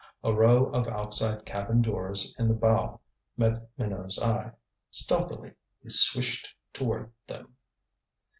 A 0.23 0.33
row 0.33 0.65
of 0.65 0.87
outside 0.87 1.45
cabin 1.45 1.83
doors 1.83 2.35
in 2.39 2.47
the 2.47 2.55
bow 2.55 3.01
met 3.37 3.69
Minot's 3.77 4.19
eye. 4.19 4.53
Stealthily 4.89 5.53
he 5.83 5.91
swished 5.91 6.55
toward 6.73 7.11
them. 7.27 7.55